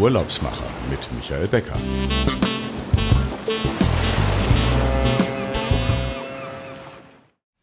[0.00, 1.74] Urlaubsmacher mit Michael Becker.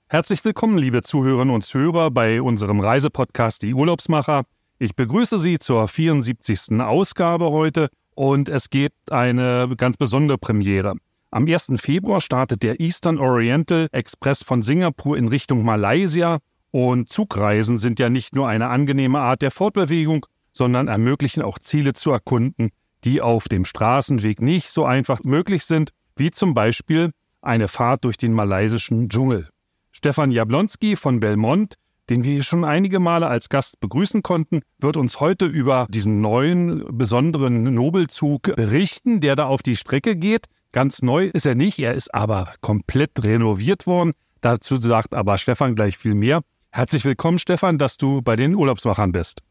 [0.07, 4.44] Herzlich willkommen, liebe Zuhörerinnen und Zuhörer, bei unserem Reisepodcast Die Urlaubsmacher.
[4.78, 6.79] Ich begrüße Sie zur 74.
[6.79, 10.94] Ausgabe heute und es gibt eine ganz besondere Premiere.
[11.31, 11.72] Am 1.
[11.78, 16.38] Februar startet der Eastern Oriental Express von Singapur in Richtung Malaysia
[16.70, 21.93] und Zugreisen sind ja nicht nur eine angenehme Art der Fortbewegung, sondern ermöglichen auch Ziele
[21.93, 22.70] zu erkunden,
[23.03, 27.11] die auf dem Straßenweg nicht so einfach möglich sind, wie zum Beispiel
[27.41, 29.47] eine Fahrt durch den malaysischen Dschungel.
[29.91, 31.75] Stefan Jablonski von Belmont,
[32.09, 36.21] den wir hier schon einige Male als Gast begrüßen konnten, wird uns heute über diesen
[36.21, 40.45] neuen, besonderen Nobelzug berichten, der da auf die Strecke geht.
[40.71, 44.13] Ganz neu ist er nicht, er ist aber komplett renoviert worden.
[44.41, 46.41] Dazu sagt aber Stefan gleich viel mehr.
[46.71, 49.41] Herzlich willkommen, Stefan, dass du bei den Urlaubsmachern bist.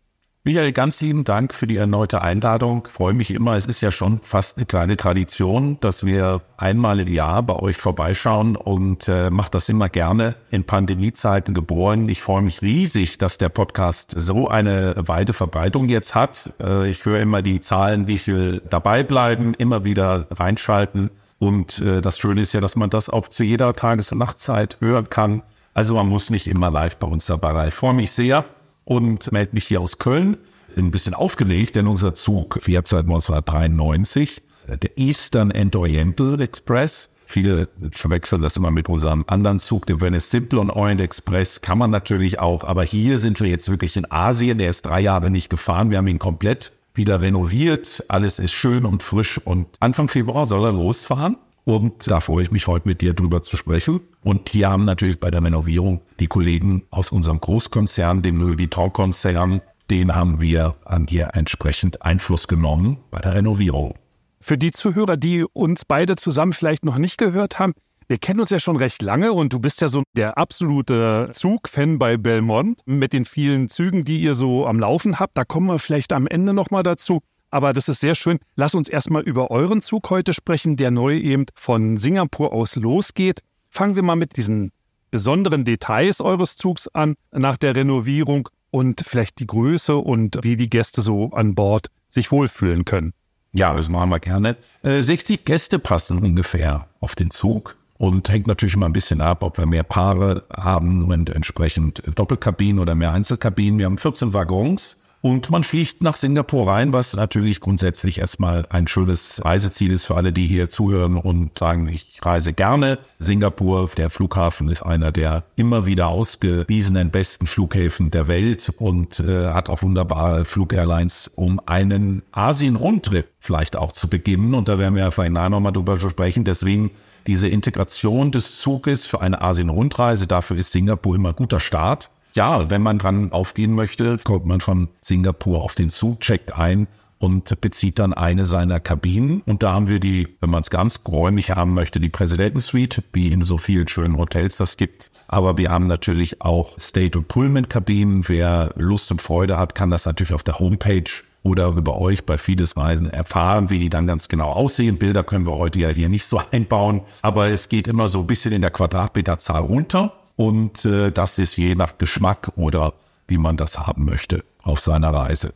[0.46, 2.84] Michael, ganz lieben Dank für die erneute Einladung.
[2.86, 3.56] Ich freue mich immer.
[3.56, 7.76] Es ist ja schon fast eine kleine Tradition, dass wir einmal im Jahr bei euch
[7.76, 12.08] vorbeischauen und äh, mache das immer gerne in Pandemiezeiten geboren.
[12.08, 16.52] Ich freue mich riesig, dass der Podcast so eine weite Verbreitung jetzt hat.
[16.62, 21.10] Äh, ich höre immer die Zahlen, wie viel dabei bleiben, immer wieder reinschalten.
[21.40, 24.76] Und äh, das Schöne ist ja, dass man das auch zu jeder Tages- und Nachtzeit
[24.78, 25.42] hören kann.
[25.74, 27.68] Also man muss nicht immer live bei uns dabei sein.
[27.68, 28.44] Ich freue mich sehr
[28.86, 30.38] und melde mich hier aus Köln.
[30.76, 37.10] Ein bisschen aufgelegt, denn unser Zug fährt seit 1993, der Eastern and Oriental Express.
[37.26, 41.60] Viele verwechseln das immer mit unserem anderen Zug, dem Venice Simple und Orient Express.
[41.60, 44.58] Kann man natürlich auch, aber hier sind wir jetzt wirklich in Asien.
[44.58, 45.90] Der ist drei Jahre nicht gefahren.
[45.90, 48.04] Wir haben ihn komplett wieder renoviert.
[48.08, 51.36] Alles ist schön und frisch und Anfang Februar soll er losfahren.
[51.66, 53.98] Und da freue ich mich heute mit dir drüber zu sprechen.
[54.22, 59.60] Und hier haben natürlich bei der Renovierung die Kollegen aus unserem Großkonzern, dem Louis Vuitton-Konzern,
[59.90, 63.94] den haben wir an hier entsprechend Einfluss genommen bei der Renovierung.
[64.40, 67.72] Für die Zuhörer, die uns beide zusammen vielleicht noch nicht gehört haben,
[68.06, 71.98] wir kennen uns ja schon recht lange und du bist ja so der absolute Zugfan
[71.98, 75.36] bei Belmont mit den vielen Zügen, die ihr so am Laufen habt.
[75.36, 77.22] Da kommen wir vielleicht am Ende nochmal dazu.
[77.50, 78.38] Aber das ist sehr schön.
[78.56, 83.40] Lass uns erstmal über euren Zug heute sprechen, der neu eben von Singapur aus losgeht.
[83.70, 84.72] Fangen wir mal mit diesen
[85.10, 90.68] besonderen Details eures Zugs an nach der Renovierung und vielleicht die Größe und wie die
[90.68, 93.12] Gäste so an Bord sich wohlfühlen können.
[93.52, 94.56] Ja, das machen wir gerne.
[94.82, 97.76] 60 äh, Gäste passen ungefähr auf den Zug.
[97.98, 102.78] Und hängt natürlich immer ein bisschen ab, ob wir mehr Paare haben und entsprechend Doppelkabinen
[102.78, 103.78] oder mehr Einzelkabinen.
[103.78, 108.86] Wir haben 14 Waggons und man fliegt nach Singapur rein, was natürlich grundsätzlich erstmal ein
[108.86, 113.00] schönes Reiseziel ist für alle, die hier zuhören und sagen, ich reise gerne.
[113.18, 119.46] Singapur, der Flughafen ist einer der immer wieder ausgewiesenen besten Flughäfen der Welt und äh,
[119.46, 124.54] hat auch wunderbare Flugairlines, um einen Asien-Rundtrip vielleicht auch zu beginnen.
[124.54, 126.44] Und da werden wir ja vielleicht nachher nochmal drüber sprechen.
[126.44, 126.92] Deswegen
[127.26, 132.82] diese Integration des Zuges für eine Asien-Rundreise, dafür ist Singapur immer guter Start ja, wenn
[132.82, 136.86] man dran aufgehen möchte, kommt man von Singapur auf den Zug, checkt ein
[137.18, 139.42] und bezieht dann eine seiner Kabinen.
[139.46, 143.32] Und da haben wir die, wenn man es ganz räumlich haben möchte, die Präsidentensuite, wie
[143.32, 145.10] in so vielen schönen Hotels das gibt.
[145.28, 148.28] Aber wir haben natürlich auch State- und Pullman-Kabinen.
[148.28, 151.10] Wer Lust und Freude hat, kann das natürlich auf der Homepage
[151.42, 154.98] oder über euch bei vieles Reisen erfahren, wie die dann ganz genau aussehen.
[154.98, 158.26] Bilder können wir heute ja hier nicht so einbauen, aber es geht immer so ein
[158.26, 160.12] bisschen in der Quadratmeterzahl runter.
[160.36, 162.92] Und äh, das ist je nach Geschmack oder
[163.26, 165.52] wie man das haben möchte auf seiner Reise.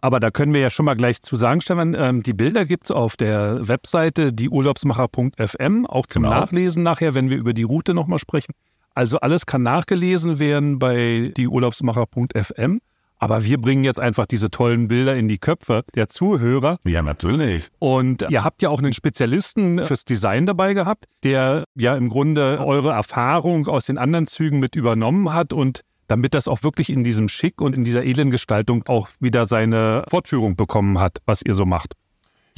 [0.00, 2.84] Aber da können wir ja schon mal gleich zu sagen, Stefan, ähm, die Bilder gibt
[2.84, 6.34] es auf der Webseite dieurlaubsmacher.fm, auch zum genau.
[6.34, 8.52] Nachlesen nachher, wenn wir über die Route nochmal sprechen.
[8.94, 12.80] Also alles kann nachgelesen werden bei dieurlaubsmacher.fm.
[13.18, 16.78] Aber wir bringen jetzt einfach diese tollen Bilder in die Köpfe der Zuhörer.
[16.84, 17.64] Ja, natürlich.
[17.78, 22.60] Und ihr habt ja auch einen Spezialisten fürs Design dabei gehabt, der ja im Grunde
[22.64, 27.04] eure Erfahrung aus den anderen Zügen mit übernommen hat und damit das auch wirklich in
[27.04, 31.54] diesem Schick und in dieser edlen Gestaltung auch wieder seine Fortführung bekommen hat, was ihr
[31.54, 31.94] so macht.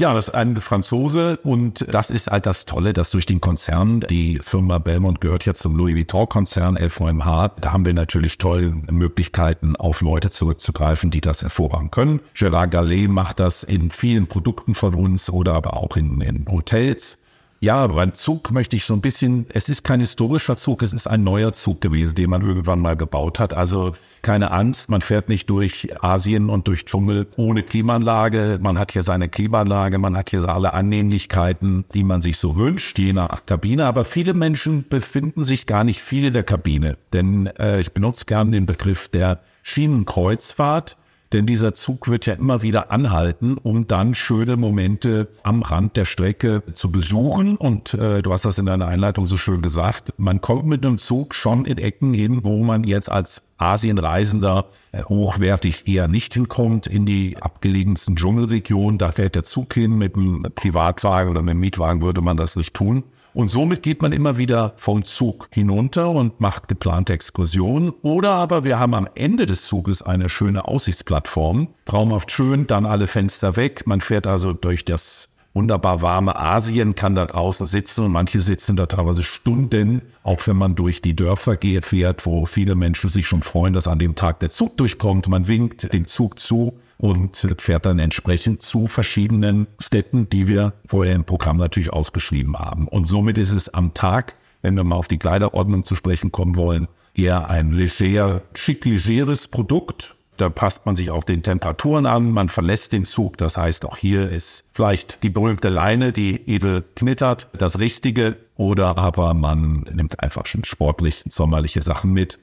[0.00, 4.00] Ja, das ist ein Franzose und das ist halt das Tolle, dass durch den Konzern,
[4.08, 9.76] die Firma Belmont gehört ja zum Louis Vuitton-Konzern LVMH, da haben wir natürlich tolle Möglichkeiten,
[9.76, 12.20] auf Leute zurückzugreifen, die das hervorragend können.
[12.32, 17.18] Gerard Gallet macht das in vielen Produkten von uns oder aber auch in, in Hotels.
[17.62, 21.06] Ja, beim Zug möchte ich so ein bisschen, es ist kein historischer Zug, es ist
[21.06, 23.52] ein neuer Zug gewesen, den man irgendwann mal gebaut hat.
[23.52, 23.92] Also
[24.22, 28.58] keine Angst, man fährt nicht durch Asien und durch Dschungel ohne Klimaanlage.
[28.62, 32.98] Man hat hier seine Klimaanlage, man hat hier alle Annehmlichkeiten, die man sich so wünscht,
[32.98, 33.84] je nach Kabine.
[33.84, 36.96] Aber viele Menschen befinden sich gar nicht viel in der Kabine.
[37.12, 40.96] Denn äh, ich benutze gerne den Begriff der Schienenkreuzfahrt.
[41.32, 46.04] Denn dieser Zug wird ja immer wieder anhalten, um dann schöne Momente am Rand der
[46.04, 47.56] Strecke zu besuchen.
[47.56, 50.98] Und äh, du hast das in deiner Einleitung so schön gesagt, man kommt mit einem
[50.98, 56.88] Zug schon in Ecken hin, wo man jetzt als Asienreisender äh, hochwertig eher nicht hinkommt,
[56.88, 58.98] in die abgelegensten Dschungelregionen.
[58.98, 62.56] Da fährt der Zug hin, mit einem Privatwagen oder mit einem Mietwagen würde man das
[62.56, 63.04] nicht tun.
[63.32, 67.90] Und somit geht man immer wieder vom Zug hinunter und macht geplante Exkursionen.
[68.02, 71.68] Oder aber wir haben am Ende des Zuges eine schöne Aussichtsplattform.
[71.84, 73.86] Traumhaft schön, dann alle Fenster weg.
[73.86, 78.76] Man fährt also durch das wunderbar warme Asien, kann da draußen sitzen und manche sitzen
[78.76, 83.26] da teilweise Stunden, auch wenn man durch die Dörfer geht, fährt, wo viele Menschen sich
[83.26, 85.28] schon freuen, dass an dem Tag der Zug durchkommt.
[85.28, 91.14] Man winkt dem Zug zu und fährt dann entsprechend zu verschiedenen Städten, die wir vorher
[91.14, 92.86] im Programm natürlich ausgeschrieben haben.
[92.88, 96.56] Und somit ist es am Tag, wenn wir mal auf die Kleiderordnung zu sprechen kommen
[96.56, 100.14] wollen, eher ein leger, schick legeres Produkt.
[100.36, 103.38] Da passt man sich auf den Temperaturen an, man verlässt den Zug.
[103.38, 108.36] Das heißt, auch hier ist vielleicht die berühmte Leine, die edel knittert, das Richtige.
[108.56, 112.38] Oder aber man nimmt einfach schon sportlich sommerliche Sachen mit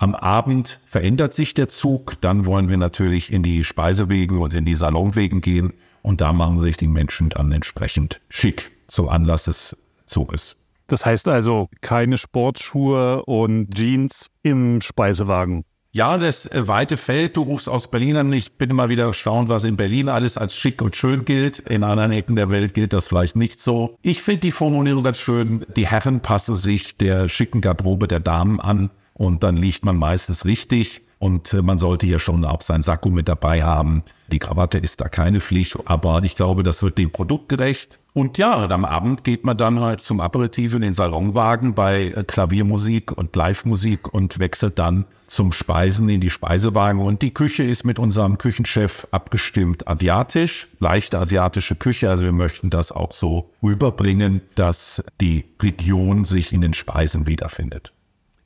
[0.00, 4.64] am Abend verändert sich der Zug, dann wollen wir natürlich in die Speisewegen und in
[4.64, 5.72] die Salonwegen gehen
[6.02, 10.56] und da machen sich die Menschen dann entsprechend schick zum Anlass des Zuges.
[10.86, 15.64] Das heißt also keine Sportschuhe und Jeans im Speisewagen.
[15.90, 18.32] Ja, das äh, weite Feld, du rufst aus Berlin an.
[18.32, 21.58] Ich bin immer wieder erstaunt, was in Berlin alles als schick und schön gilt.
[21.58, 23.96] In anderen Ecken der Welt gilt das vielleicht nicht so.
[24.02, 25.66] Ich finde die Formulierung ganz schön.
[25.74, 30.46] Die Herren passen sich der schicken Garderobe der Damen an und dann liegt man meistens
[30.46, 31.02] richtig.
[31.18, 34.04] Und äh, man sollte hier schon auch sein Sakko mit dabei haben.
[34.28, 37.98] Die Krawatte ist da keine Pflicht, aber ich glaube, das wird dem Produkt gerecht.
[38.14, 42.24] Und ja, am Abend geht man dann halt zum Aperitif in den Salonwagen bei äh,
[42.24, 47.00] Klaviermusik und Live-Musik und wechselt dann zum Speisen in die Speisewagen.
[47.00, 52.10] Und die Küche ist mit unserem Küchenchef abgestimmt asiatisch, leichte asiatische Küche.
[52.10, 57.92] Also wir möchten das auch so rüberbringen, dass die Region sich in den Speisen wiederfindet.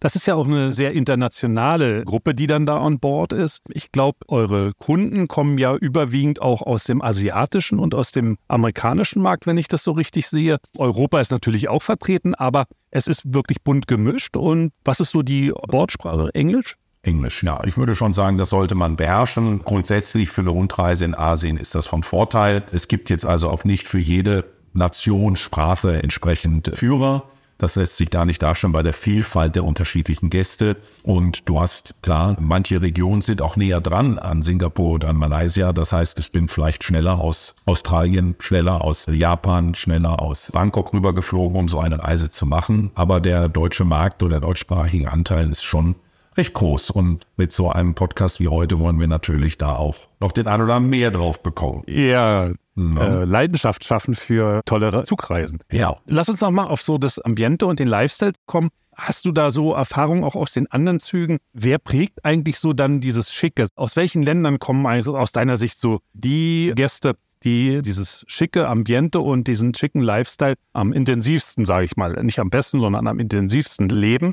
[0.02, 3.60] Das ist ja auch eine sehr internationale Gruppe, die dann da an Bord ist.
[3.68, 9.22] Ich glaube, eure Kunden kommen ja überwiegend auch aus dem asiatischen und aus dem amerikanischen
[9.22, 10.56] Markt, wenn ich das so richtig sehe.
[10.76, 14.36] Europa ist natürlich auch vertreten, aber es ist wirklich bunt gemischt.
[14.36, 16.34] Und was ist so die Bordsprache?
[16.34, 16.74] Englisch?
[17.02, 17.62] Englisch, ja.
[17.64, 19.62] Ich würde schon sagen, das sollte man beherrschen.
[19.62, 22.64] Grundsätzlich für eine Rundreise in Asien ist das von Vorteil.
[22.72, 27.28] Es gibt jetzt also auch nicht für jede Nation, Sprache entsprechend Führer.
[27.62, 30.78] Das lässt sich da nicht darstellen bei der Vielfalt der unterschiedlichen Gäste.
[31.04, 35.72] Und du hast, klar, manche Regionen sind auch näher dran an Singapur oder an Malaysia.
[35.72, 41.56] Das heißt, ich bin vielleicht schneller aus Australien, schneller aus Japan, schneller aus Bangkok rübergeflogen,
[41.56, 42.90] um so eine Reise zu machen.
[42.96, 45.94] Aber der deutsche Markt oder der deutschsprachige Anteil ist schon
[46.36, 46.90] recht groß.
[46.90, 50.60] Und mit so einem Podcast wie heute wollen wir natürlich da auch noch den ein
[50.60, 51.82] oder mehr drauf bekommen.
[51.86, 55.60] Ja, äh, Leidenschaft schaffen für tolle Zugreisen.
[55.70, 55.96] Ja.
[56.06, 58.70] Lass uns noch mal auf so das Ambiente und den Lifestyle kommen.
[58.94, 61.38] Hast du da so Erfahrungen auch aus den anderen Zügen?
[61.52, 63.66] Wer prägt eigentlich so dann dieses Schicke?
[63.74, 69.20] Aus welchen Ländern kommen also aus deiner Sicht so die Gäste, die dieses schicke Ambiente
[69.20, 73.88] und diesen schicken Lifestyle am intensivsten, sage ich mal, nicht am besten, sondern am intensivsten
[73.88, 74.32] leben?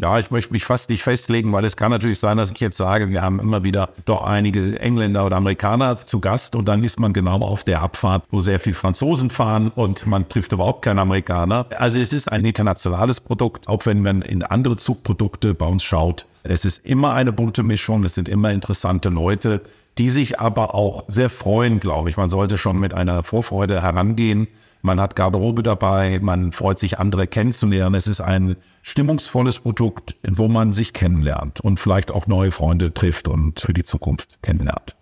[0.00, 2.76] Ja, ich möchte mich fast nicht festlegen, weil es kann natürlich sein, dass ich jetzt
[2.76, 7.00] sage, wir haben immer wieder doch einige Engländer oder Amerikaner zu Gast und dann ist
[7.00, 11.00] man genau auf der Abfahrt, wo sehr viel Franzosen fahren und man trifft überhaupt keinen
[11.00, 11.66] Amerikaner.
[11.76, 16.26] Also es ist ein internationales Produkt, auch wenn man in andere Zugprodukte bei uns schaut.
[16.44, 19.62] Es ist immer eine bunte Mischung, es sind immer interessante Leute,
[19.98, 22.16] die sich aber auch sehr freuen, glaube ich.
[22.16, 24.46] Man sollte schon mit einer Vorfreude herangehen
[24.82, 27.94] man hat Garderobe dabei, man freut sich, andere kennenzulernen.
[27.94, 33.28] Es ist ein stimmungsvolles Produkt, wo man sich kennenlernt und vielleicht auch neue Freunde trifft
[33.28, 34.96] und für die Zukunft kennenlernt.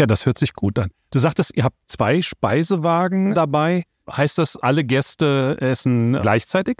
[0.00, 0.90] Ja, das hört sich gut an.
[1.10, 3.84] Du sagtest, ihr habt zwei Speisewagen dabei.
[4.10, 6.78] Heißt das, alle Gäste essen gleichzeitig?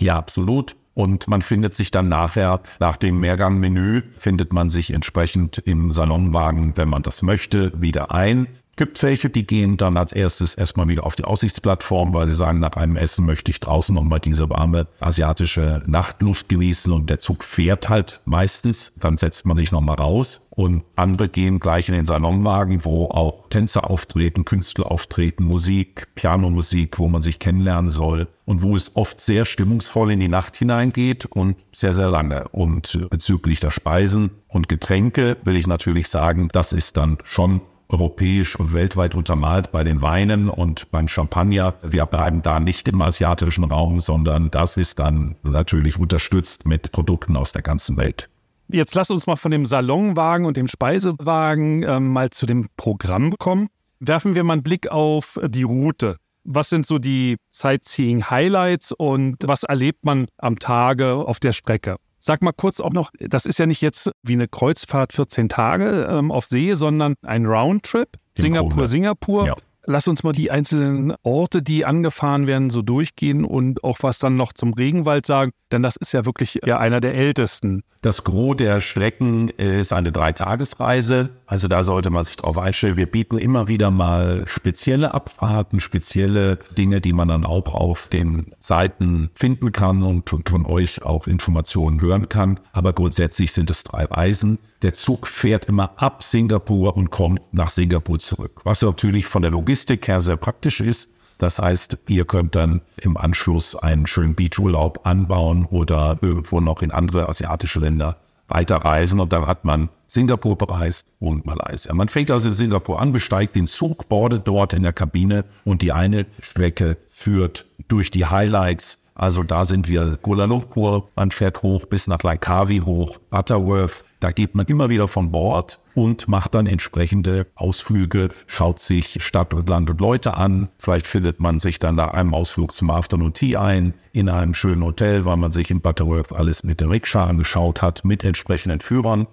[0.00, 0.76] Ja, absolut.
[0.94, 6.76] Und man findet sich dann nachher, nach dem Mehrgangmenü, findet man sich entsprechend im Salonwagen,
[6.76, 8.48] wenn man das möchte, wieder ein.
[8.78, 12.60] Gibt welche, die gehen dann als erstes erstmal wieder auf die Aussichtsplattform, weil sie sagen,
[12.60, 17.42] nach einem Essen möchte ich draußen nochmal diese warme asiatische Nachtluft genießen und der Zug
[17.42, 18.92] fährt halt meistens.
[18.94, 23.48] Dann setzt man sich nochmal raus und andere gehen gleich in den Salonwagen, wo auch
[23.48, 29.18] Tänzer auftreten, Künstler auftreten, Musik, Pianomusik, wo man sich kennenlernen soll und wo es oft
[29.18, 32.46] sehr stimmungsvoll in die Nacht hineingeht und sehr, sehr lange.
[32.52, 38.56] Und bezüglich der Speisen und Getränke will ich natürlich sagen, das ist dann schon europäisch
[38.56, 41.74] und weltweit untermalt bei den Weinen und beim Champagner.
[41.82, 47.36] Wir bleiben da nicht im asiatischen Raum, sondern das ist dann natürlich unterstützt mit Produkten
[47.36, 48.28] aus der ganzen Welt.
[48.70, 53.34] Jetzt lass uns mal von dem Salonwagen und dem Speisewagen äh, mal zu dem Programm
[53.38, 53.68] kommen.
[53.98, 56.16] Werfen wir mal einen Blick auf die Route.
[56.44, 61.96] Was sind so die Sightseeing-Highlights und was erlebt man am Tage auf der Strecke?
[62.18, 66.08] Sag mal kurz auch noch, das ist ja nicht jetzt wie eine Kreuzfahrt 14 Tage
[66.10, 68.08] ähm, auf See, sondern ein Roundtrip.
[68.36, 69.46] Singapur, Singapur.
[69.46, 69.56] Ja.
[69.84, 74.36] Lass uns mal die einzelnen Orte, die angefahren werden, so durchgehen und auch was dann
[74.36, 77.82] noch zum Regenwald sagen, denn das ist ja wirklich ja einer der ältesten.
[78.00, 82.96] Das Gros der Strecken ist eine Dreitagesreise, also da sollte man sich drauf einstellen.
[82.96, 88.54] Wir bieten immer wieder mal spezielle Abfahrten, spezielle Dinge, die man dann auch auf den
[88.58, 92.60] Seiten finden kann und von euch auch Informationen hören kann.
[92.72, 94.58] Aber grundsätzlich sind es drei Reisen.
[94.82, 99.50] Der Zug fährt immer ab Singapur und kommt nach Singapur zurück, was natürlich von der
[99.50, 101.08] Logistik her sehr praktisch ist.
[101.38, 106.90] Das heißt, ihr könnt dann im Anschluss einen schönen Beachurlaub anbauen oder irgendwo noch in
[106.90, 108.16] andere asiatische Länder
[108.48, 111.94] weiterreisen und dann hat man Singapur bereist und Malaysia.
[111.94, 115.82] Man fängt also in Singapur an, besteigt den Zug, bordet dort in der Kabine und
[115.82, 119.00] die eine Strecke führt durch die Highlights.
[119.18, 124.30] Also da sind wir Kuala Lumpur, man fährt hoch bis nach Langkawi hoch, Butterworth, da
[124.30, 129.68] geht man immer wieder von Bord und macht dann entsprechende Ausflüge, schaut sich Stadt und
[129.68, 130.68] Land und Leute an.
[130.78, 134.84] Vielleicht findet man sich dann nach einem Ausflug zum Afternoon Tea ein, in einem schönen
[134.84, 139.26] Hotel, weil man sich in Butterworth alles mit der Rikscha angeschaut hat, mit entsprechenden Führern.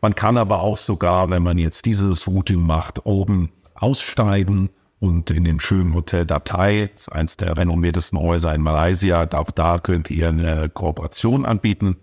[0.00, 4.70] Man kann aber auch sogar, wenn man jetzt dieses Routing macht, oben aussteigen
[5.00, 10.10] und in dem schönen Hotel Datei, eins der renommiertesten Häuser in Malaysia, auch da könnt
[10.10, 11.96] ihr eine Kooperation anbieten.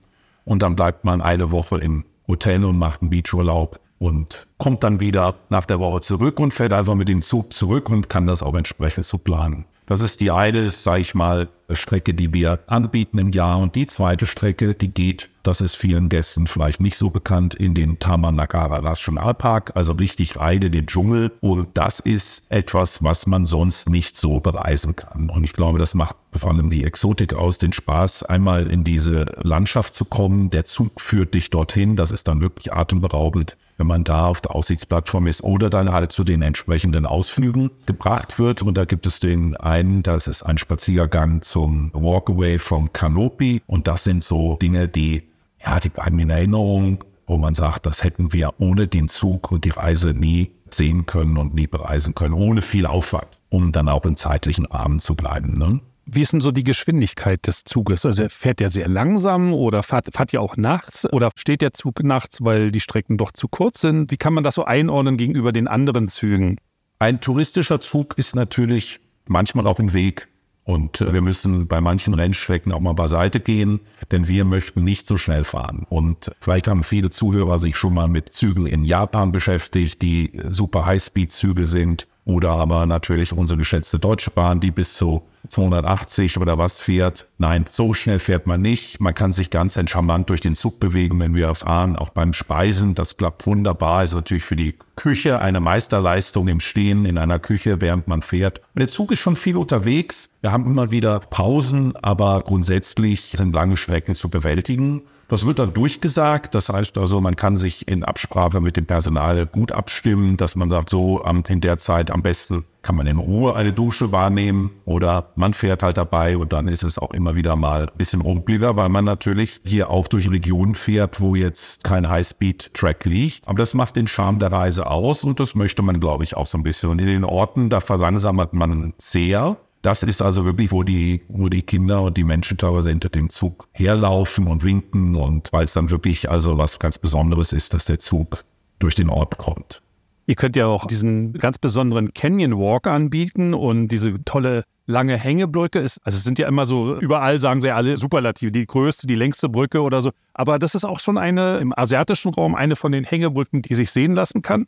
[0.43, 4.99] Und dann bleibt man eine Woche im Hotel und macht einen Beachurlaub und kommt dann
[4.99, 8.41] wieder nach der Woche zurück und fährt einfach mit dem Zug zurück und kann das
[8.41, 9.65] auch entsprechend so planen.
[9.85, 13.59] Das ist die eine, sage ich mal, Strecke, die wir anbieten im Jahr.
[13.59, 17.73] Und die zweite Strecke, die geht, das ist vielen Gästen vielleicht nicht so bekannt, in
[17.73, 21.31] den Tamanagara Nationalpark, also richtig rein in den Dschungel.
[21.41, 25.29] Und das ist etwas, was man sonst nicht so bereisen kann.
[25.29, 29.25] Und ich glaube, das macht vor allem die Exotik aus, den Spaß, einmal in diese
[29.41, 30.49] Landschaft zu kommen.
[30.49, 31.95] Der Zug führt dich dorthin.
[31.95, 36.11] Das ist dann wirklich atemberaubend wenn man da auf der Aussichtsplattform ist oder dann halt
[36.11, 38.61] zu den entsprechenden Ausflügen gebracht wird.
[38.61, 43.63] Und da gibt es den einen, das ist ein Spaziergang zum Walkaway vom Canopy.
[43.65, 45.23] Und das sind so Dinge, die,
[45.65, 49.65] ja, die bleiben in Erinnerung, wo man sagt, das hätten wir ohne den Zug und
[49.65, 54.05] die Reise nie sehen können und nie bereisen können, ohne viel Aufwand, um dann auch
[54.05, 55.57] im zeitlichen Rahmen zu bleiben.
[55.57, 55.79] Ne?
[56.05, 58.05] Wie ist denn so die Geschwindigkeit des Zuges?
[58.05, 62.03] Also fährt der sehr langsam oder fährt, fährt ihr auch nachts oder steht der Zug
[62.03, 64.11] nachts, weil die Strecken doch zu kurz sind?
[64.11, 66.57] Wie kann man das so einordnen gegenüber den anderen Zügen?
[66.99, 70.27] Ein touristischer Zug ist natürlich manchmal auf dem Weg
[70.63, 73.79] und äh, wir müssen bei manchen Rennstrecken auch mal beiseite gehen,
[74.11, 75.85] denn wir möchten nicht so schnell fahren.
[75.89, 80.85] Und vielleicht haben viele Zuhörer sich schon mal mit Zügen in Japan beschäftigt, die super
[80.85, 82.07] Highspeed-Züge sind.
[82.23, 87.27] Oder aber natürlich unsere geschätzte Deutsche Bahn, die bis zu 280 oder was fährt.
[87.41, 89.01] Nein, so schnell fährt man nicht.
[89.01, 91.95] Man kann sich ganz entcharmant durch den Zug bewegen, wenn wir fahren.
[91.95, 94.03] Auch beim Speisen, das klappt wunderbar.
[94.03, 98.59] Ist natürlich für die Küche eine Meisterleistung im Stehen in einer Küche, während man fährt.
[98.75, 100.29] Und der Zug ist schon viel unterwegs.
[100.41, 105.01] Wir haben immer wieder Pausen, aber grundsätzlich sind lange Strecken zu bewältigen.
[105.31, 106.53] Das wird dann durchgesagt.
[106.55, 110.69] Das heißt also, man kann sich in Absprache mit dem Personal gut abstimmen, dass man
[110.69, 115.31] sagt, so in der Zeit am besten kann man in Ruhe eine Dusche wahrnehmen oder
[115.35, 118.75] man fährt halt dabei und dann ist es auch immer wieder mal ein bisschen rumpeliger,
[118.75, 123.47] weil man natürlich hier auch durch Regionen fährt, wo jetzt kein Highspeed-Track liegt.
[123.47, 126.45] Aber das macht den Charme der Reise aus und das möchte man, glaube ich, auch
[126.45, 126.89] so ein bisschen.
[126.89, 129.57] Und in den Orten, da verlangsamt man sehr.
[129.81, 133.29] Das ist also wirklich, wo die, wo die Kinder und die Menschen teilweise hinter dem
[133.29, 137.85] Zug herlaufen und winken und weil es dann wirklich also was ganz Besonderes ist, dass
[137.85, 138.43] der Zug
[138.77, 139.81] durch den Ort kommt.
[140.27, 145.79] Ihr könnt ja auch diesen ganz besonderen Canyon Walk anbieten und diese tolle lange Hängebrücke
[145.79, 149.15] ist, also es sind ja immer so, überall sagen sie alle Superlative, die größte, die
[149.15, 150.11] längste Brücke oder so.
[150.33, 153.91] Aber das ist auch schon eine im asiatischen Raum eine von den Hängebrücken, die sich
[153.91, 154.67] sehen lassen kann.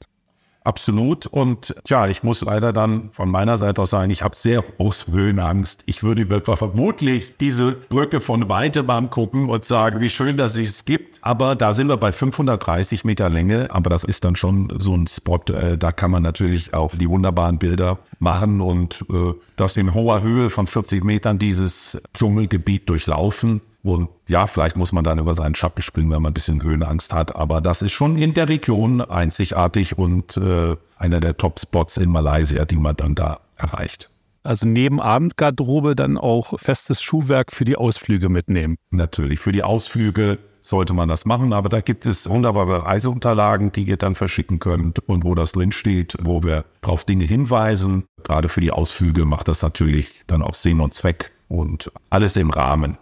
[0.63, 1.25] Absolut.
[1.27, 5.11] Und ja, ich muss leider dann von meiner Seite aus sagen, ich habe sehr große
[5.11, 5.83] Höhenangst.
[5.85, 11.19] Ich würde vermutlich diese Brücke von weitem angucken und sagen, wie schön, dass es gibt.
[11.21, 13.69] Aber da sind wir bei 530 Meter Länge.
[13.71, 17.09] Aber das ist dann schon so ein Spot, äh, da kann man natürlich auch die
[17.09, 23.61] wunderbaren Bilder machen und äh, das in hoher Höhe von 40 Metern dieses Dschungelgebiet durchlaufen.
[23.83, 27.13] Und ja, vielleicht muss man dann über seinen Schatten springen, wenn man ein bisschen Höhenangst
[27.13, 27.35] hat.
[27.35, 32.63] Aber das ist schon in der Region einzigartig und äh, einer der Top-Spots in Malaysia,
[32.65, 34.09] die man dann da erreicht.
[34.43, 38.77] also neben Abendgarderobe dann auch festes Schuhwerk für die Ausflüge mitnehmen.
[38.91, 43.83] Natürlich, für die Ausflüge sollte man das machen, aber da gibt es wunderbare Reiseunterlagen, die
[43.83, 48.05] ihr dann verschicken könnt und wo das drinsteht, wo wir auf Dinge hinweisen.
[48.23, 52.49] Gerade für die Ausflüge macht das natürlich dann auch Sinn und Zweck und alles im
[52.49, 52.97] Rahmen.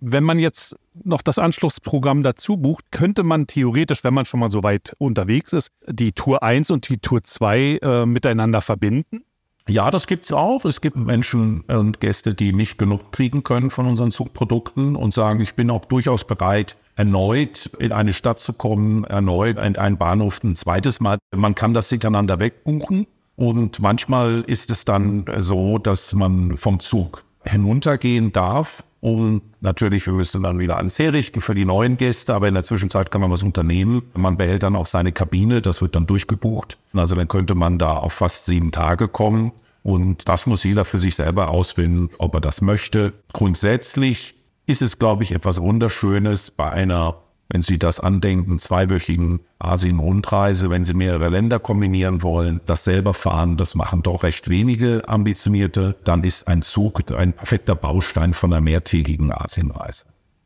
[0.00, 4.50] Wenn man jetzt noch das Anschlussprogramm dazu bucht, könnte man theoretisch, wenn man schon mal
[4.50, 9.24] so weit unterwegs ist, die Tour 1 und die Tour 2 äh, miteinander verbinden?
[9.68, 10.64] Ja, das gibt es auch.
[10.64, 15.40] Es gibt Menschen und Gäste, die nicht genug kriegen können von unseren Zugprodukten und sagen,
[15.40, 20.42] ich bin auch durchaus bereit, erneut in eine Stadt zu kommen, erneut in einen Bahnhof
[20.42, 21.18] ein zweites Mal.
[21.36, 27.24] Man kann das hintereinander wegbuchen und manchmal ist es dann so, dass man vom Zug
[27.44, 28.82] hinuntergehen darf.
[29.00, 32.64] Und natürlich, wir müssen dann wieder ans Herrichten für die neuen Gäste, aber in der
[32.64, 34.02] Zwischenzeit kann man was unternehmen.
[34.14, 36.78] Man behält dann auch seine Kabine, das wird dann durchgebucht.
[36.94, 39.52] Also dann könnte man da auf fast sieben Tage kommen.
[39.84, 43.12] Und das muss jeder für sich selber ausfinden, ob er das möchte.
[43.32, 44.34] Grundsätzlich
[44.66, 47.16] ist es, glaube ich, etwas Wunderschönes bei einer
[47.48, 53.56] wenn Sie das andenken, zweiwöchigen Asien-Rundreise, wenn Sie mehrere Länder kombinieren wollen, das selber fahren,
[53.56, 58.60] das machen doch recht wenige Ambitionierte, dann ist ein Zug ein perfekter Baustein von einer
[58.60, 60.04] mehrtägigen Asienreise.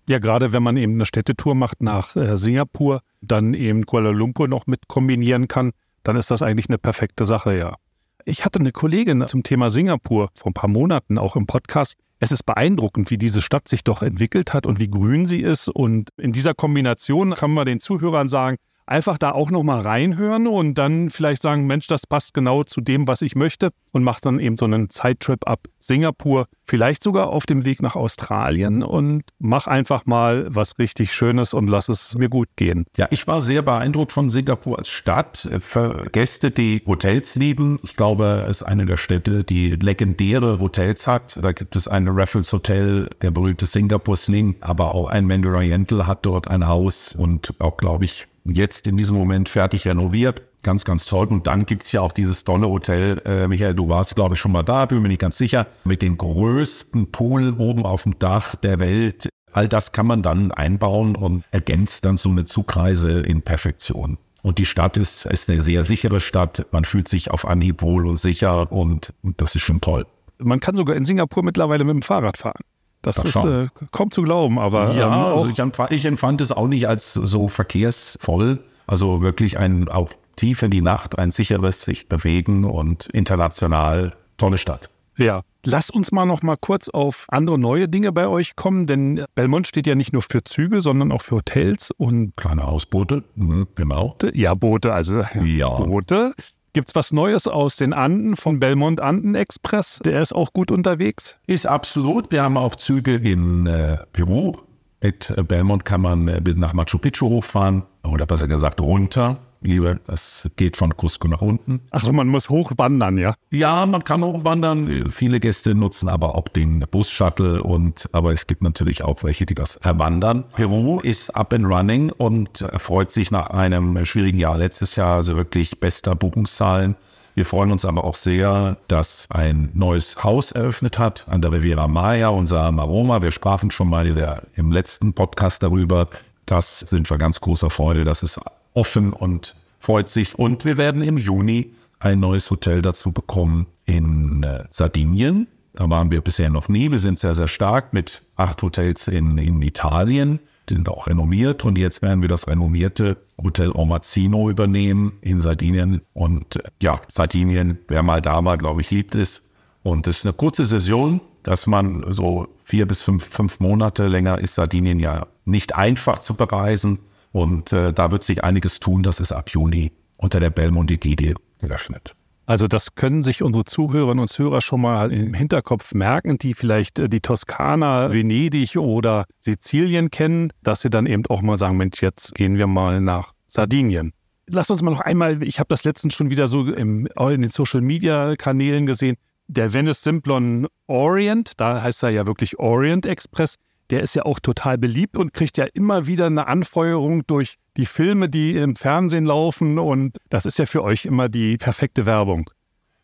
[0.09, 4.49] Ja, gerade wenn man eben eine Städtetour macht nach äh, Singapur, dann eben Kuala Lumpur
[4.49, 7.77] noch mit kombinieren kann, dann ist das eigentlich eine perfekte Sache, ja.
[8.25, 12.31] Ich hatte eine Kollegin zum Thema Singapur vor ein paar Monaten auch im Podcast, es
[12.31, 15.67] ist beeindruckend, wie diese Stadt sich doch entwickelt hat und wie grün sie ist.
[15.67, 20.75] Und in dieser Kombination kann man den Zuhörern sagen, einfach da auch nochmal reinhören und
[20.79, 24.41] dann vielleicht sagen, Mensch, das passt genau zu dem, was ich möchte und macht dann
[24.41, 29.67] eben so einen Zeittrip ab Singapur, vielleicht sogar auf dem Weg nach Australien und mach
[29.67, 32.85] einfach mal was richtig Schönes und lass es mir gut gehen.
[32.97, 35.49] Ja, ich war sehr beeindruckt von Singapur als Stadt.
[35.59, 41.07] Für Gäste, die Hotels lieben, ich glaube, es ist eine der Städte, die legendäre Hotels
[41.07, 41.39] hat.
[41.41, 46.07] Da gibt es ein Raffles Hotel, der berühmte Singapur Sling, aber auch ein Mandarin Oriental
[46.07, 50.43] hat dort ein Haus und auch, glaube ich, jetzt in diesem Moment fertig renoviert.
[50.63, 51.27] Ganz, ganz toll.
[51.27, 53.21] Und dann gibt es ja auch dieses tolle Hotel.
[53.25, 55.67] Äh, Michael, du warst, glaube ich, schon mal da, bin mir nicht ganz sicher.
[55.85, 59.29] Mit dem größten Pool oben auf dem Dach der Welt.
[59.53, 64.19] All das kann man dann einbauen und ergänzt dann so eine Zugreise in Perfektion.
[64.43, 66.67] Und die Stadt ist, ist eine sehr sichere Stadt.
[66.73, 70.07] Man fühlt sich auf Anhieb wohl und sicher und, und das ist schon toll.
[70.39, 72.63] Man kann sogar in Singapur mittlerweile mit dem Fahrrad fahren.
[73.03, 76.41] Das Ach, ist äh, kaum zu glauben, aber ja, ähm, also ich, empfand, ich empfand
[76.41, 78.61] es auch nicht als so verkehrsvoll.
[78.87, 84.59] Also wirklich ein auch tief in die Nacht, ein sicheres sich bewegen und international tolle
[84.59, 84.91] Stadt.
[85.17, 89.25] Ja, lass uns mal noch mal kurz auf andere neue Dinge bei euch kommen, denn
[89.35, 93.69] Belmont steht ja nicht nur für Züge, sondern auch für Hotels und kleine Hausboote, mhm,
[93.75, 94.17] genau.
[94.33, 95.69] Ja, Boote, also ja.
[95.75, 96.35] Boote.
[96.75, 100.01] Gibt es was Neues aus den Anden vom Belmont Anden Express?
[100.07, 101.37] Der ist auch gut unterwegs.
[101.47, 102.31] Ist absolut.
[102.31, 104.57] Wir haben auch Züge in äh, Peru.
[105.03, 110.01] Mit äh, Belmont kann man äh, nach Machu Picchu hochfahren oder besser gesagt runter liebe,
[110.07, 111.81] das geht von Cusco nach unten.
[111.91, 113.35] Also man muss hochwandern, ja?
[113.51, 115.09] Ja, man kann hochwandern.
[115.09, 119.55] Viele Gäste nutzen aber auch den Bus-Shuttle und aber es gibt natürlich auch welche, die
[119.55, 120.45] das erwandern.
[120.55, 125.37] Peru ist up and running und erfreut sich nach einem schwierigen Jahr letztes Jahr also
[125.37, 126.97] wirklich bester Buchungszahlen.
[127.35, 131.89] Wir freuen uns aber auch sehr, dass ein neues Haus eröffnet hat an der Riviera
[131.89, 133.23] Maya, unser Maroma.
[133.23, 134.07] Wir sprachen schon mal
[134.55, 136.09] im letzten Podcast darüber.
[136.45, 138.39] Das sind wir ganz großer Freude, dass es
[138.75, 140.39] offen und freut sich.
[140.39, 145.47] Und wir werden im Juni ein neues Hotel dazu bekommen in äh, Sardinien.
[145.73, 146.91] Da waren wir bisher noch nie.
[146.91, 151.65] Wir sind sehr, sehr stark mit acht Hotels in, in Italien, sind auch renommiert.
[151.65, 156.03] Und jetzt werden wir das renommierte Hotel Omazzino übernehmen in Sardinien.
[156.13, 159.49] Und äh, ja, Sardinien, wer mal da war, glaube ich, liebt es.
[159.83, 164.39] Und es ist eine kurze Saison, dass man so vier bis fünf, fünf Monate länger
[164.39, 167.01] ist Sardinien ja nicht einfach zu bereisen.
[167.33, 169.03] Und äh, da wird sich einiges tun.
[169.03, 172.15] Das ist ab Juni unter der Belmonte Gide geöffnet.
[172.45, 176.99] Also das können sich unsere Zuhörerinnen und Zuhörer schon mal im Hinterkopf merken, die vielleicht
[176.99, 182.03] äh, die Toskana, Venedig oder Sizilien kennen, dass sie dann eben auch mal sagen, Mensch,
[182.03, 184.13] jetzt gehen wir mal nach Sardinien.
[184.49, 187.49] Lass uns mal noch einmal, ich habe das letztens schon wieder so im, in den
[187.49, 189.17] Social-Media-Kanälen gesehen,
[189.47, 193.57] der Venice Simplon Orient, da heißt er ja wirklich Orient Express,
[193.93, 197.85] der ist ja auch total beliebt und kriegt ja immer wieder eine Anfeuerung durch die
[197.85, 199.79] Filme, die im Fernsehen laufen.
[199.79, 202.51] Und das ist ja für euch immer die perfekte Werbung.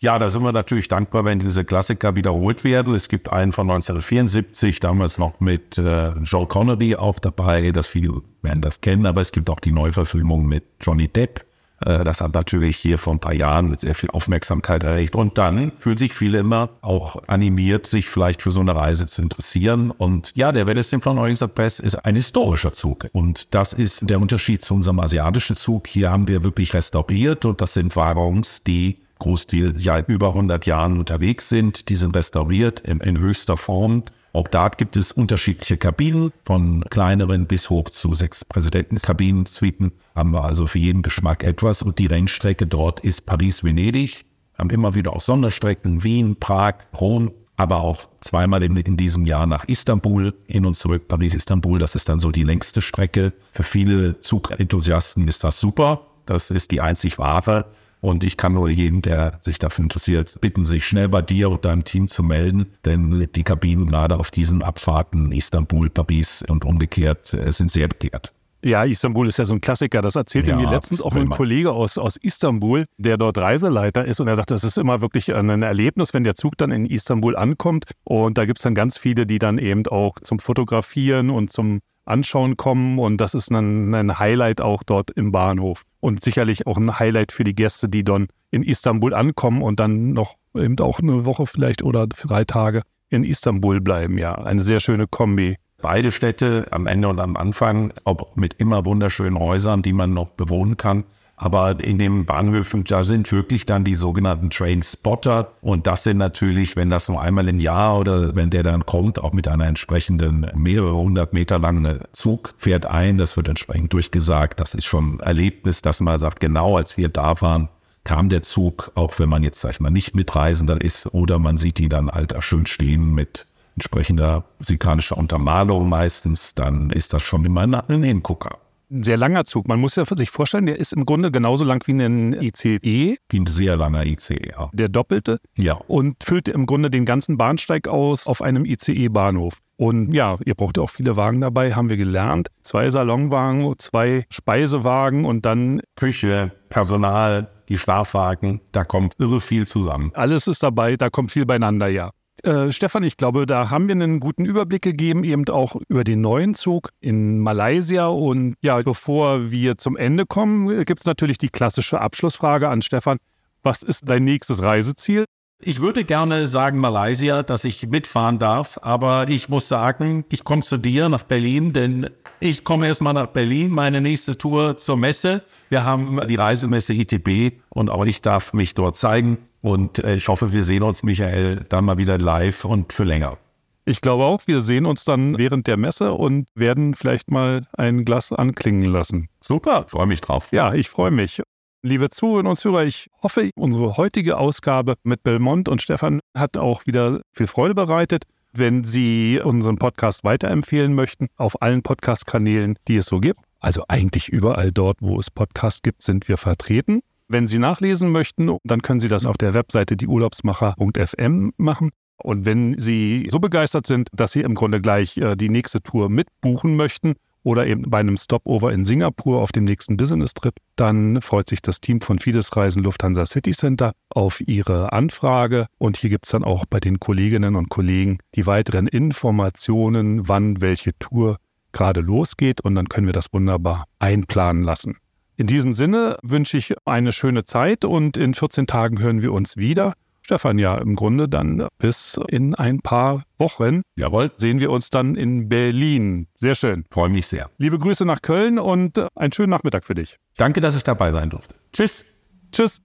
[0.01, 2.95] Ja, da sind wir natürlich dankbar, wenn diese Klassiker wiederholt werden.
[2.95, 7.71] Es gibt einen von 1974, damals noch mit äh, Joel Connery auch dabei.
[7.73, 11.45] Das viele werden das kennen, aber es gibt auch die Neuverfilmung mit Johnny Depp
[11.81, 15.15] das hat natürlich hier vor ein paar Jahren mit sehr viel Aufmerksamkeit erregt.
[15.15, 19.23] Und dann fühlen sich viele immer auch animiert, sich vielleicht für so eine Reise zu
[19.23, 19.91] interessieren.
[19.91, 23.07] Und ja, der Venice Symphony Express ist ein historischer Zug.
[23.13, 25.87] Und das ist der Unterschied zu unserem asiatischen Zug.
[25.87, 30.99] Hier haben wir wirklich restauriert und das sind Waggons, die Großteil ja über 100 Jahren
[30.99, 31.89] unterwegs sind.
[31.89, 34.05] Die sind restauriert in, in höchster Form.
[34.39, 39.91] Auch da gibt es unterschiedliche Kabinen, von kleineren bis hoch zu sechs Präsidentenkabinen, Suiten.
[40.15, 41.83] Haben wir also für jeden Geschmack etwas.
[41.83, 44.25] Und die Rennstrecke dort ist Paris-Venedig.
[44.57, 49.49] Haben immer wieder auch Sonderstrecken, Wien, Prag, Rom, aber auch zweimal in, in, diesem Jahr
[49.49, 51.81] nach Istanbul, hin und zurück Paris-Istanbul.
[51.81, 53.33] Das ist dann so die längste Strecke.
[53.51, 56.03] Für viele Zugenthusiasten ist das super.
[56.27, 57.73] Das ist die einzig wahre.
[58.01, 61.65] Und ich kann nur jeden, der sich dafür interessiert, bitten, sich schnell bei dir und
[61.65, 67.35] deinem Team zu melden, denn die Kabinen gerade auf diesen Abfahrten Istanbul, Paris und umgekehrt
[67.35, 68.33] äh, sind sehr begehrt.
[68.65, 70.01] Ja, Istanbul ist ja so ein Klassiker.
[70.01, 74.21] Das erzählte ja, mir letztens auch ein Kollege aus, aus Istanbul, der dort Reiseleiter ist.
[74.21, 77.37] Und er sagt, das ist immer wirklich ein Erlebnis, wenn der Zug dann in Istanbul
[77.37, 77.85] ankommt.
[78.03, 81.79] Und da gibt es dann ganz viele, die dann eben auch zum Fotografieren und zum
[82.09, 82.99] Anschauen kommen.
[82.99, 85.83] Und das ist ein, ein Highlight auch dort im Bahnhof.
[86.01, 90.13] Und sicherlich auch ein Highlight für die Gäste, die dann in Istanbul ankommen und dann
[90.13, 94.19] noch eben auch eine Woche vielleicht oder drei Tage in Istanbul bleiben.
[94.19, 95.57] Ja, eine sehr schöne Kombi.
[95.81, 100.31] Beide Städte am Ende und am Anfang, auch mit immer wunderschönen Häusern, die man noch
[100.31, 101.05] bewohnen kann.
[101.41, 105.53] Aber in den Bahnhöfen, da sind wirklich dann die sogenannten Train Spotter.
[105.61, 109.21] Und das sind natürlich, wenn das nur einmal im Jahr oder wenn der dann kommt,
[109.21, 113.19] auch mit einer entsprechenden mehrere hundert Meter langen Zug fährt ein.
[113.19, 114.59] Das wird entsprechend durchgesagt.
[114.59, 117.69] Das ist schon ein Erlebnis, dass man sagt, genau als wir da waren,
[118.03, 121.57] kam der Zug, auch wenn man jetzt, sag ich mal, nicht Mitreisender ist oder man
[121.57, 123.47] sieht die dann halt schön stehen mit
[123.77, 128.59] entsprechender musikalischer Untermalung meistens, dann ist das schon immer ein Hingucker
[128.91, 129.69] ein sehr langer Zug.
[129.69, 133.19] Man muss ja sich vorstellen, der ist im Grunde genauso lang wie ein ICE.
[133.29, 134.71] Wie ein sehr langer ICE, ja.
[134.73, 135.39] Der doppelte.
[135.57, 135.75] Ja.
[135.87, 139.59] Und füllt im Grunde den ganzen Bahnsteig aus auf einem ICE-Bahnhof.
[139.77, 142.49] Und ja, ihr braucht auch viele Wagen dabei, haben wir gelernt.
[142.63, 148.61] Zwei Salonwagen, zwei Speisewagen und dann Küche, Personal, die Schlafwagen.
[148.73, 150.11] Da kommt irre viel zusammen.
[150.15, 152.11] Alles ist dabei, da kommt viel beieinander, ja.
[152.43, 156.21] Äh, Stefan, ich glaube, da haben wir einen guten Überblick gegeben, eben auch über den
[156.21, 158.07] neuen Zug in Malaysia.
[158.07, 163.19] Und ja, bevor wir zum Ende kommen, gibt es natürlich die klassische Abschlussfrage an Stefan.
[163.63, 165.25] Was ist dein nächstes Reiseziel?
[165.61, 170.63] Ich würde gerne sagen Malaysia, dass ich mitfahren darf, aber ich muss sagen, ich komme
[170.63, 175.43] zu dir nach Berlin, denn ich komme erstmal nach Berlin, meine nächste Tour zur Messe.
[175.69, 179.39] Wir haben die Reisemesse ITB und auch ich darf mich dort zeigen.
[179.61, 183.39] Und äh, ich hoffe, wir sehen uns, Michael, dann mal wieder live und für länger.
[183.85, 188.05] Ich glaube auch, wir sehen uns dann während der Messe und werden vielleicht mal ein
[188.05, 189.29] Glas anklingen lassen.
[189.41, 190.53] Super, freue mich drauf.
[190.53, 191.43] Ja, ich freue mich.
[191.83, 196.85] Liebe Zuhörerinnen und Zuhörer, ich hoffe, unsere heutige Ausgabe mit Belmont und Stefan hat auch
[196.87, 198.25] wieder viel Freude bereitet.
[198.53, 204.29] Wenn Sie unseren Podcast weiterempfehlen möchten, auf allen Podcast-Kanälen, die es so gibt, also eigentlich
[204.29, 207.01] überall dort, wo es Podcasts gibt, sind wir vertreten.
[207.31, 211.91] Wenn Sie nachlesen möchten, dann können Sie das auf der Webseite dieurlaubsmacher.fm machen.
[212.17, 216.09] Und wenn Sie so begeistert sind, dass Sie im Grunde gleich äh, die nächste Tour
[216.09, 217.15] mitbuchen möchten
[217.45, 221.83] oder eben bei einem Stopover in Singapur auf dem nächsten Business-Trip, dann freut sich das
[221.83, 225.67] Team von Fides Reisen Lufthansa City Center auf Ihre Anfrage.
[225.77, 230.63] Und hier gibt es dann auch bei den Kolleginnen und Kollegen die weiteren Informationen, wann
[230.63, 231.37] welche Tour
[231.73, 232.63] gerade losgeht.
[232.63, 234.97] Und dann können wir das wunderbar einplanen lassen.
[235.39, 239.57] In diesem Sinne wünsche ich eine schöne Zeit und in 14 Tagen hören wir uns
[239.57, 239.93] wieder.
[240.25, 243.83] Stefan, ja, im Grunde dann bis in ein paar Wochen.
[243.95, 244.33] Jawohl.
[244.35, 246.27] Sehen wir uns dann in Berlin.
[246.35, 246.85] Sehr schön.
[246.91, 247.51] Freue mich sehr.
[247.57, 250.17] Liebe Grüße nach Köln und einen schönen Nachmittag für dich.
[250.37, 251.55] Danke, dass ich dabei sein durfte.
[251.73, 252.05] Tschüss.
[252.51, 252.83] Tschüss.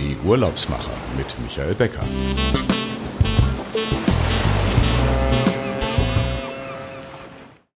[0.00, 2.00] Die Urlaubsmacher mit Michael Becker.